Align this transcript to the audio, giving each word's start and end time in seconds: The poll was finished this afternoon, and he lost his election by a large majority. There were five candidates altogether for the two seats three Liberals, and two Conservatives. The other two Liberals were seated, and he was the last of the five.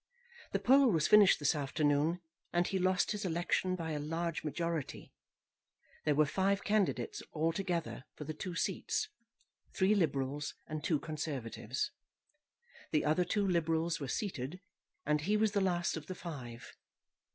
The 0.51 0.57
poll 0.57 0.87
was 0.89 1.07
finished 1.07 1.37
this 1.37 1.53
afternoon, 1.53 2.21
and 2.51 2.65
he 2.65 2.79
lost 2.79 3.11
his 3.11 3.23
election 3.23 3.75
by 3.75 3.91
a 3.91 3.99
large 3.99 4.43
majority. 4.43 5.13
There 6.05 6.15
were 6.15 6.25
five 6.25 6.63
candidates 6.63 7.21
altogether 7.33 8.05
for 8.15 8.23
the 8.23 8.33
two 8.33 8.55
seats 8.55 9.09
three 9.75 9.93
Liberals, 9.93 10.55
and 10.65 10.83
two 10.83 10.97
Conservatives. 10.99 11.91
The 12.89 13.05
other 13.05 13.23
two 13.23 13.45
Liberals 13.47 13.99
were 13.99 14.07
seated, 14.07 14.59
and 15.05 15.21
he 15.21 15.37
was 15.37 15.51
the 15.51 15.61
last 15.61 15.95
of 15.95 16.07
the 16.07 16.15
five. 16.15 16.73